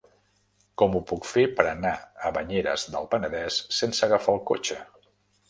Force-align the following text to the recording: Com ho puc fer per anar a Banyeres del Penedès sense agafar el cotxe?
Com 0.81 0.95
ho 0.95 1.01
puc 1.11 1.27
fer 1.31 1.43
per 1.59 1.65
anar 1.73 1.91
a 1.99 2.31
Banyeres 2.39 2.87
del 2.97 3.07
Penedès 3.13 3.61
sense 3.83 4.09
agafar 4.09 4.37
el 4.41 4.45
cotxe? 4.53 4.81